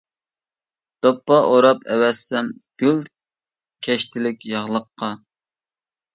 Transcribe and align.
دوپپا 1.03 1.37
ئوراپ 1.49 1.85
ئەۋەتسەم، 1.95 2.49
گۈل 2.85 3.05
كەشتىلىك 3.89 4.51
ياغلىققا. 4.55 5.13